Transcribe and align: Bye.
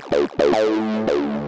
Bye. 0.00 1.41